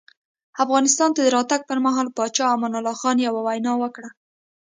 افغانستان 0.63 1.09
ته 1.15 1.21
د 1.23 1.27
راتګ 1.35 1.61
پر 1.69 1.77
مهال 1.85 2.07
پاچا 2.17 2.45
امان 2.55 2.73
الله 2.79 2.95
خان 3.01 3.17
یوه 3.27 3.41
وینا 3.47 3.73
وکړه. 3.83 4.09